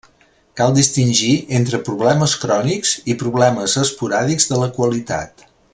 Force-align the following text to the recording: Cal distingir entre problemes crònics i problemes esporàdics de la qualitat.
Cal 0.59 0.71
distingir 0.77 1.33
entre 1.59 1.81
problemes 1.89 2.33
crònics 2.45 2.95
i 3.15 3.19
problemes 3.23 3.79
esporàdics 3.85 4.53
de 4.55 4.63
la 4.65 4.75
qualitat. 4.79 5.51